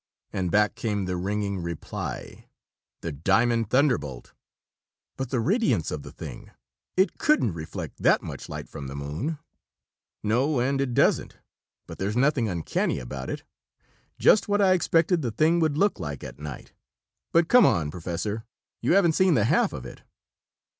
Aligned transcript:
And 0.33 0.49
back 0.49 0.73
came 0.73 1.05
the 1.05 1.15
ringing 1.15 1.61
reply: 1.61 2.47
"The 3.01 3.11
Diamond 3.11 3.69
Thunderbolt!" 3.69 4.33
"But 5.15 5.29
the 5.29 5.39
radiance 5.39 5.91
of 5.91 6.01
the 6.01 6.11
thing! 6.11 6.49
It 6.97 7.19
couldn't 7.19 7.53
reflect 7.53 7.97
that 8.01 8.23
much 8.23 8.49
light 8.49 8.67
from 8.67 8.87
the 8.87 8.95
moon!" 8.95 9.37
"No, 10.23 10.59
and 10.59 10.81
it 10.81 10.95
doesn't. 10.95 11.37
But 11.85 11.99
there's 11.99 12.17
nothing 12.17 12.49
uncanny 12.49 12.97
about 12.97 13.29
it. 13.29 13.43
Just 14.17 14.47
what 14.47 14.59
I 14.59 14.71
expected 14.73 15.21
the 15.21 15.29
thing 15.29 15.59
would 15.59 15.77
look 15.77 15.99
like 15.99 16.23
at 16.23 16.39
night. 16.39 16.73
But 17.31 17.47
come 17.47 17.67
on, 17.67 17.91
Professor. 17.91 18.43
You 18.81 18.93
haven't 18.93 19.13
seen 19.13 19.35
the 19.35 19.43
half 19.45 19.71
of 19.71 19.85
it!" 19.85 20.01